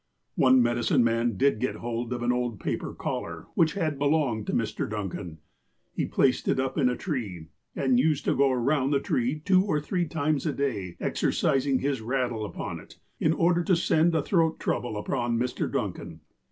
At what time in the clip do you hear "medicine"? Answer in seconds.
0.63-1.03